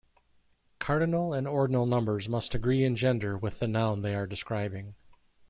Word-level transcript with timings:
Cardinal 0.79 1.31
and 1.31 1.47
ordinal 1.47 1.85
numbers 1.85 2.27
must 2.27 2.55
agree 2.55 2.83
in 2.83 2.95
gender 2.95 3.37
with 3.37 3.59
the 3.59 3.67
noun 3.67 4.01
they 4.01 4.15
are 4.15 4.25
describing. 4.25 4.95